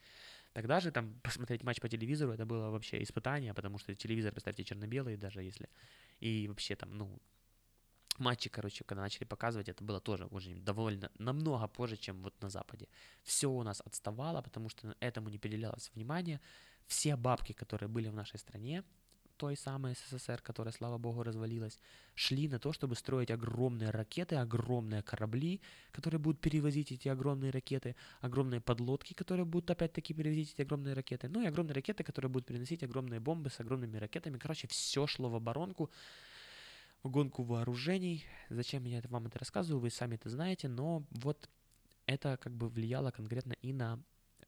[0.54, 4.64] Тогда же там посмотреть матч по телевизору, это было вообще испытание, потому что телевизор, представьте,
[4.64, 5.70] черно-белый, даже если,
[6.20, 7.20] и вообще там, ну,
[8.18, 12.50] матчи, короче, когда начали показывать, это было тоже уже довольно намного позже, чем вот на
[12.50, 12.88] Западе.
[13.24, 16.40] Все у нас отставало, потому что этому не переделялось внимание.
[16.88, 18.84] Все бабки, которые были в нашей стране,
[19.38, 21.80] той самой СССР, которая, слава богу, развалилась,
[22.16, 27.96] шли на то, чтобы строить огромные ракеты, огромные корабли, которые будут перевозить эти огромные ракеты,
[28.22, 32.48] огромные подлодки, которые будут опять-таки перевозить эти огромные ракеты, ну и огромные ракеты, которые будут
[32.48, 34.38] переносить огромные бомбы с огромными ракетами.
[34.38, 35.90] Короче, все шло в оборонку.
[37.04, 38.26] гонку вооружений.
[38.50, 41.50] Зачем я вам это рассказываю, вы сами это знаете, но вот
[42.08, 44.00] это как бы влияло конкретно и на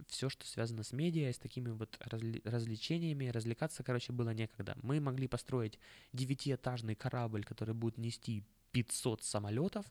[0.08, 4.78] все, что связано с медиа, с такими вот разли- развлечениями, развлекаться, короче, было некогда.
[4.82, 5.80] Мы могли построить
[6.14, 9.86] девятиэтажный корабль, который будет нести 500 самолетов.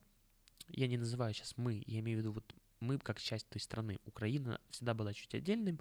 [0.69, 3.99] Я не называю сейчас мы, я имею в виду вот мы как часть той страны.
[4.05, 5.81] Украина всегда была чуть отдельным,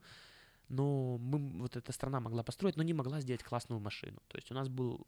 [0.70, 4.22] но мы, вот эта страна могла построить, но не могла сделать классную машину.
[4.28, 5.06] То есть у нас был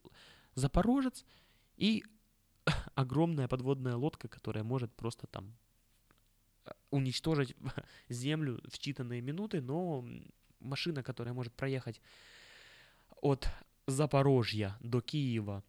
[0.55, 1.25] Запорожец
[1.75, 2.03] и
[2.95, 5.55] огромная подводная лодка, которая может просто там
[6.91, 7.55] уничтожить
[8.09, 10.05] землю в считанные минуты, но
[10.59, 12.01] машина, которая может проехать
[13.21, 13.47] от
[13.87, 15.63] Запорожья до Киева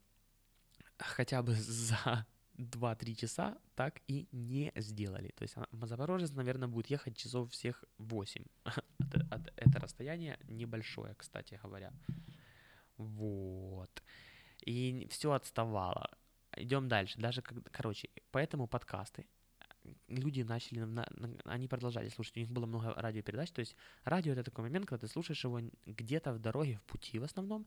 [0.98, 2.26] хотя бы за
[2.58, 5.28] 2-3 часа так и не сделали.
[5.36, 8.44] То есть Запорожец, наверное, будет ехать часов всех 8.
[9.56, 11.92] это, расстояние небольшое, кстати говоря.
[12.96, 14.02] Вот.
[14.66, 16.10] И все отставало.
[16.56, 17.20] Идем дальше.
[17.20, 19.26] Даже, короче, поэтому подкасты
[20.08, 20.86] люди начали,
[21.44, 25.06] они продолжали слушать, у них было много радиопередач, то есть радио это такой момент, когда
[25.06, 27.66] ты слушаешь его где-то в дороге, в пути в основном,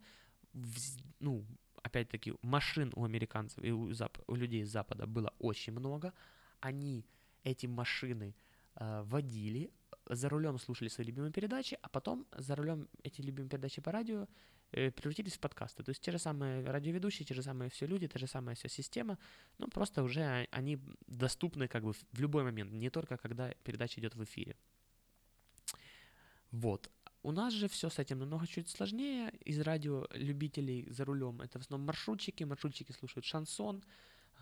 [0.54, 0.76] в,
[1.20, 1.46] ну,
[1.84, 6.14] опять-таки, машин у американцев и у, зап- у людей с Запада было очень много.
[6.60, 7.06] Они
[7.44, 8.36] эти машины
[8.76, 9.72] э, водили,
[10.10, 14.28] за рулем слушали свои любимые передачи, а потом за рулем эти любимые передачи по радио
[14.72, 15.84] превратились в подкасты.
[15.84, 18.70] То есть те же самые радиоведущие, те же самые все люди, та же самая вся
[18.70, 19.18] система,
[19.58, 24.16] ну просто уже они доступны как бы в любой момент, не только когда передача идет
[24.16, 24.56] в эфире.
[26.52, 26.90] Вот.
[27.24, 29.32] У нас же все с этим намного чуть сложнее.
[29.46, 32.44] Из радиолюбителей за рулем это в основном маршрутчики.
[32.44, 33.84] Маршрутчики слушают шансон.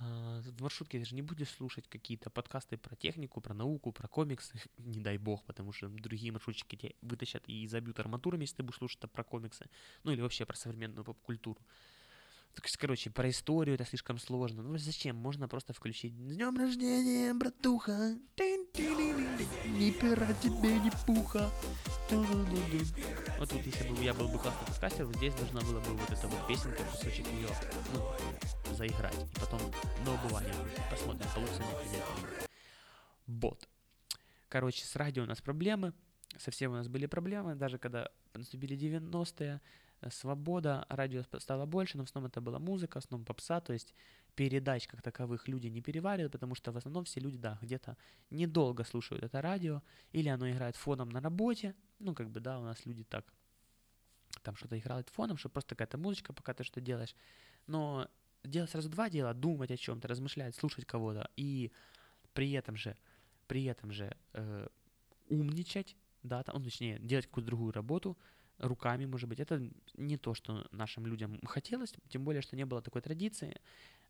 [0.02, 4.08] А, в маршрутке ты же не будешь слушать какие-то подкасты про технику, про науку, про
[4.08, 8.64] комиксы, не дай бог, потому что другие маршрутчики тебя вытащат и забьют арматурами, если ты
[8.64, 9.70] будешь слушать про комиксы,
[10.04, 11.60] ну или вообще про современную поп-культуру.
[12.78, 14.64] Короче, про историю это слишком сложно.
[14.64, 15.16] Ну зачем?
[15.16, 21.50] Можно просто включить «С днем рождения, братуха!» Ни пера тебе, ни пуха.
[23.38, 26.10] Вот тут, если бы я был бы классный подкастер, вот здесь должна была бы вот
[26.10, 27.50] эта вот песенка, кусочек ее,
[27.94, 29.16] ну, заиграть.
[29.16, 29.62] И потом
[30.06, 30.54] на убывание
[30.90, 32.50] посмотрим, получится ли это.
[33.28, 33.68] Вот.
[34.48, 35.94] Короче, с радио у нас проблемы,
[36.38, 39.62] совсем у нас были проблемы, даже когда наступили 90-е,
[40.10, 43.94] свобода, радио стало больше, но в основном это была музыка, в основном попса, то есть
[44.36, 47.98] передач как таковых люди не переваривают, потому что в основном все люди, да, где-то
[48.30, 49.82] недолго слушают это радио,
[50.14, 53.26] или оно играет фоном на работе, ну, как бы, да, у нас люди так,
[54.42, 57.16] там что-то играют фоном, что просто какая-то музычка, пока ты что делаешь,
[57.68, 58.08] но
[58.44, 61.72] делать сразу два дела, думать о чем-то, размышлять, слушать кого-то, и
[62.34, 62.96] при этом же,
[63.48, 64.68] при этом же э,
[65.28, 68.18] умничать, да, там, ну, точнее, делать какую-то другую работу,
[68.60, 69.40] руками, может быть.
[69.40, 69.62] Это
[69.96, 73.60] не то, что нашим людям хотелось, тем более, что не было такой традиции.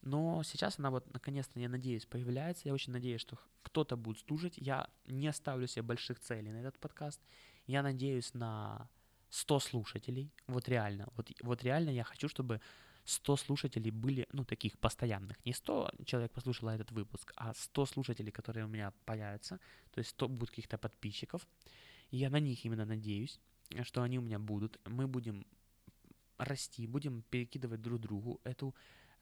[0.02, 2.68] Но сейчас она вот наконец-то, я надеюсь, появляется.
[2.68, 4.58] Я очень надеюсь, что кто-то будет слушать.
[4.58, 7.22] Я не оставлю себе больших целей на этот подкаст.
[7.68, 8.90] Я надеюсь на
[9.30, 10.32] 100 слушателей.
[10.48, 11.08] Вот реально.
[11.16, 12.62] Вот, вот реально я хочу, чтобы
[13.06, 15.46] 100 слушателей были, ну, таких постоянных.
[15.46, 19.60] Не 100 человек послушало этот выпуск, а 100 слушателей, которые у меня появятся.
[19.92, 21.48] То есть 100 будет каких-то подписчиков.
[22.12, 23.40] Я на них именно надеюсь
[23.84, 24.80] что они у меня будут.
[24.86, 25.46] Мы будем
[26.38, 28.74] расти, будем перекидывать друг другу эту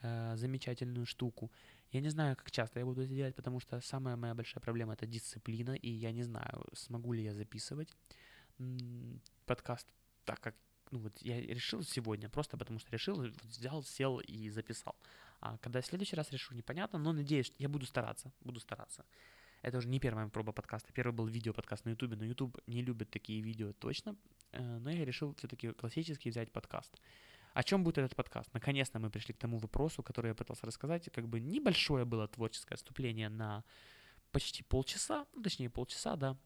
[0.02, 1.52] э, замечательную штуку.
[1.92, 4.94] Я не знаю, как часто я буду это делать, потому что самая моя большая проблема
[4.94, 7.96] это дисциплина, и я не знаю, смогу ли я записывать
[9.46, 9.88] подкаст
[10.26, 10.56] так, как
[10.92, 14.96] ну вот я решил сегодня, просто потому что решил, вот взял, сел и записал.
[15.40, 19.06] А когда в следующий раз решу, непонятно, но надеюсь, я буду стараться, буду стараться.
[19.62, 20.94] Это уже не первая проба подкаста.
[20.94, 24.16] Первый был видео-подкаст на Ютубе, но Ютуб не любит такие видео точно.
[24.52, 26.96] Э, но я решил все-таки классический взять подкаст.
[27.54, 28.54] О чем будет этот подкаст?
[28.54, 31.10] Наконец-то мы пришли к тому вопросу, который я пытался рассказать.
[31.12, 33.64] Как бы небольшое было творческое вступление на
[34.32, 36.38] почти полчаса, ну, точнее полчаса, да.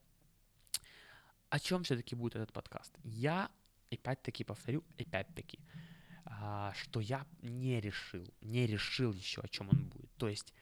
[1.50, 2.96] О чем все-таки будет этот подкаст?
[3.04, 3.50] Я,
[3.90, 5.58] опять-таки повторю, опять-таки,
[6.24, 10.10] а, что я не решил, не решил еще, о чем он будет.
[10.16, 10.54] То есть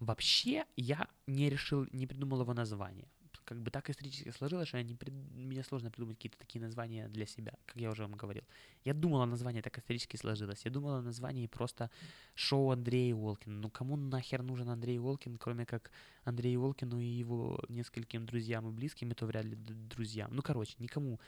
[0.00, 3.08] Вообще я не решил, не придумал его название.
[3.44, 5.12] Как бы так исторически сложилось, что не прид...
[5.12, 8.42] мне сложно придумать какие-то такие названия для себя, как я уже вам говорил.
[8.84, 10.64] Я думал о названии, так исторически сложилось.
[10.64, 11.90] Я думал о названии просто
[12.34, 13.56] шоу Андрея Волкина.
[13.56, 15.90] Ну кому нахер нужен Андрей Волкин, кроме как
[16.24, 20.34] Андрею Волкину и его нескольким друзьям и близким, и то вряд ли друзьям.
[20.34, 21.20] Ну короче, никому.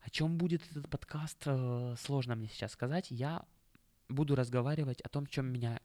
[0.00, 3.10] О чем будет этот подкаст, э, сложно мне сейчас сказать.
[3.10, 3.44] Я
[4.08, 5.80] буду разговаривать о том, чем меня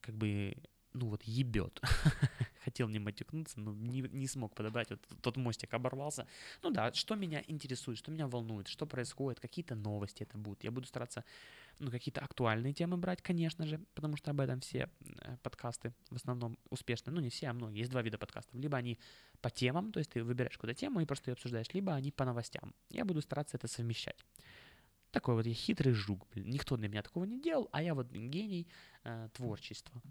[0.00, 0.56] как бы
[0.96, 1.80] ну вот ебет.
[2.66, 6.26] хотел не матюкнуться, но не, не смог подобрать, вот тот мостик оборвался.
[6.62, 10.64] Ну да, что меня интересует, что меня волнует, что происходит, какие-то новости это будут.
[10.64, 11.24] Я буду стараться,
[11.78, 16.16] ну, какие-то актуальные темы брать, конечно же, потому что об этом все э, подкасты в
[16.16, 17.12] основном успешны.
[17.12, 17.78] Ну, не все, а многие.
[17.78, 18.54] Есть два вида подкастов.
[18.54, 18.98] Либо они
[19.40, 22.24] по темам, то есть ты выбираешь куда тему и просто ее обсуждаешь, либо они по
[22.24, 22.74] новостям.
[22.90, 24.24] Я буду стараться это совмещать.
[25.12, 26.50] Такой вот я хитрый жук, блин.
[26.50, 28.66] Никто для меня такого не делал, а я вот гений
[29.04, 30.02] э, творчества.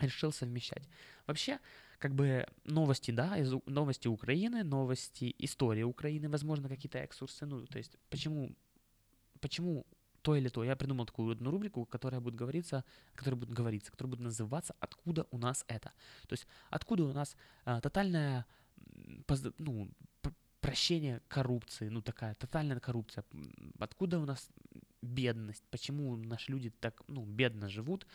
[0.00, 0.88] Решил совмещать.
[1.26, 1.58] Вообще,
[1.98, 7.78] как бы новости, да, из, новости Украины, новости истории Украины, возможно, какие-то экскурсы, ну, то
[7.78, 8.54] есть почему,
[9.40, 9.86] почему
[10.24, 10.64] то или то.
[10.64, 12.84] Я придумал такую одну рубрику, которая будет говориться,
[13.14, 15.92] которая будет говориться, которая будет называться «Откуда у нас это?».
[16.26, 17.36] То есть откуда у нас
[17.66, 18.46] э, тотальная,
[19.58, 19.90] ну,
[20.60, 23.24] прощение коррупции, ну такая тотальная коррупция.
[23.78, 24.48] Откуда у нас
[25.02, 25.62] бедность?
[25.70, 28.06] Почему наши люди так, ну, бедно живут?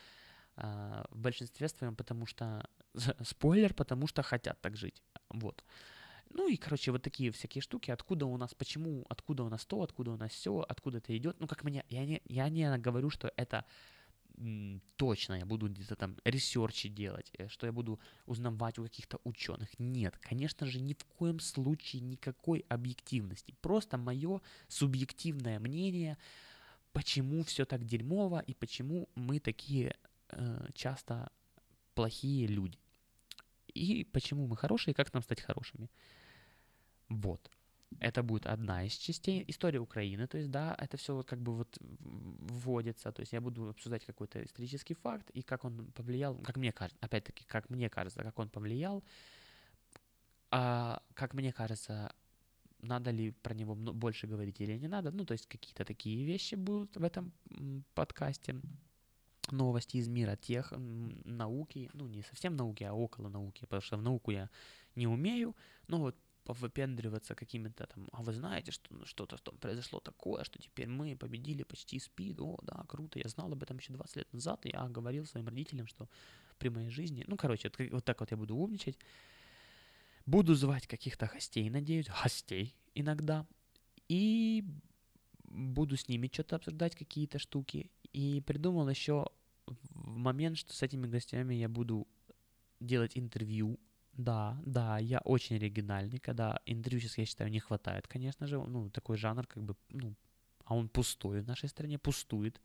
[0.62, 2.68] А, в большинстве своем, потому что,
[3.24, 5.02] спойлер, потому что хотят так жить.
[5.30, 5.64] Вот.
[6.32, 9.82] Ну и, короче, вот такие всякие штуки, откуда у нас, почему, откуда у нас то,
[9.82, 11.40] откуда у нас все, откуда это идет.
[11.40, 13.66] Ну, как мне, я не, я не говорю, что это
[14.98, 19.70] точно я буду где-то там ресерчи делать, э, что я буду узнавать у каких-то ученых.
[19.80, 23.56] Нет, конечно же, ни в коем случае никакой объективности.
[23.62, 26.18] Просто мое субъективное мнение,
[26.92, 29.96] почему все так дерьмово и почему мы такие
[30.32, 31.32] э, часто
[31.94, 32.78] плохие люди.
[33.68, 35.90] И почему мы хорошие, и как нам стать хорошими.
[37.10, 37.50] Вот
[38.00, 39.44] это будет одна из частей.
[39.48, 43.42] История Украины, то есть, да, это все вот как бы вот вводится, то есть я
[43.42, 47.90] буду обсуждать какой-то исторический факт и как он повлиял, как мне кажется, опять-таки, как мне
[47.90, 49.04] кажется, как он повлиял,
[50.52, 52.14] а как мне кажется,
[52.82, 56.56] надо ли про него больше говорить или не надо, ну, то есть какие-то такие вещи
[56.56, 57.34] будут в этом
[57.96, 58.56] подкасте,
[59.52, 60.74] новости из мира тех,
[61.26, 64.50] науки, ну, не совсем науки, а около науки, потому что в науку я
[64.96, 65.56] не умею,
[65.88, 70.60] но вот выпендриваться какими-то там, а вы знаете, что ну, что-то там произошло такое, что
[70.60, 74.34] теперь мы победили почти СПИД, о, да, круто, я знал об этом еще 20 лет
[74.34, 76.10] назад, я говорил своим родителям, что
[76.58, 78.98] при моей жизни, ну, короче, вот, вот так вот я буду умничать,
[80.26, 83.46] буду звать каких-то гостей, надеюсь, гостей иногда,
[84.08, 84.64] и
[85.44, 89.28] буду с ними что-то обсуждать, какие-то штуки, и придумал еще
[89.92, 92.08] в момент, что с этими гостями я буду
[92.80, 93.80] делать интервью
[94.20, 98.90] да, да, я очень оригинальный, когда интервью сейчас, я считаю, не хватает, конечно же, ну,
[98.90, 100.14] такой жанр, как бы, ну,
[100.66, 102.60] а он пустой в нашей стране, пустует.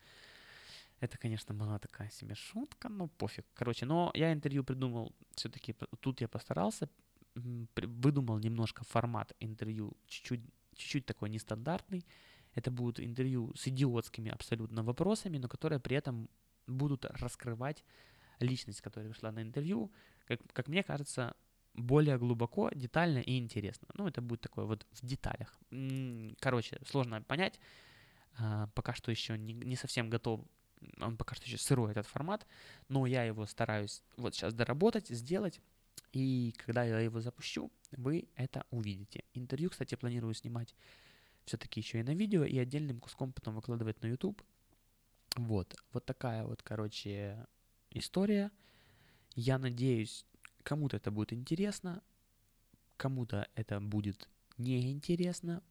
[1.00, 3.46] Это, конечно, была такая себе шутка, но пофиг.
[3.54, 6.88] Короче, но я интервью придумал, все-таки тут я постарался,
[7.34, 10.40] выдумал немножко формат интервью, чуть-чуть,
[10.74, 12.04] чуть-чуть такой нестандартный.
[12.54, 16.28] Это будут интервью с идиотскими абсолютно вопросами, но которые при этом
[16.66, 17.84] будут раскрывать
[18.40, 19.92] личность, которая вышла на интервью,
[20.26, 21.34] как, как мне кажется,
[21.74, 23.88] более глубоко, детально и интересно.
[23.94, 25.58] Ну, это будет такое вот в деталях.
[26.40, 27.60] Короче, сложно понять.
[28.38, 30.40] А, пока что еще не, не совсем готов.
[31.00, 32.46] Он пока что еще сырой этот формат,
[32.88, 35.60] но я его стараюсь вот сейчас доработать, сделать.
[36.12, 39.24] И когда я его запущу, вы это увидите.
[39.34, 40.74] Интервью, кстати, планирую снимать
[41.44, 44.42] все-таки еще и на видео, и отдельным куском потом выкладывать на YouTube.
[45.36, 47.46] Вот, вот такая вот, короче,
[47.90, 48.50] история.
[49.34, 50.24] Я надеюсь,
[50.64, 52.02] Кому-то это будет интересно,
[52.96, 55.62] кому-то это будет неинтересно.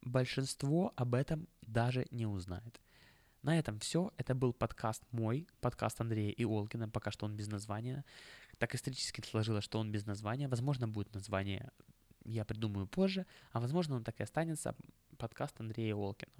[0.00, 2.80] Большинство об этом даже не узнает.
[3.42, 4.10] На этом все.
[4.16, 6.88] Это был подкаст мой, подкаст Андрея и Олкина.
[6.88, 8.06] Пока что он без названия.
[8.56, 10.48] Так исторически сложилось, что он без названия.
[10.48, 11.70] Возможно, будет название,
[12.24, 13.26] я придумаю позже.
[13.52, 14.74] А возможно, он так и останется
[15.18, 16.32] подкаст Андрея Олкина.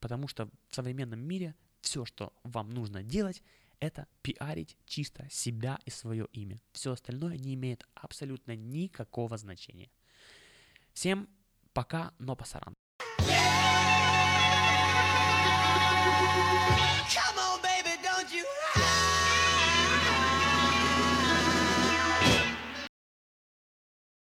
[0.00, 3.42] Потому что в современном мире все, что вам нужно делать,
[3.80, 6.60] это пиарить чисто себя и свое имя.
[6.72, 9.90] Все остальное не имеет абсолютно никакого значения.
[10.92, 11.28] Всем
[11.72, 12.74] пока, но пасаран.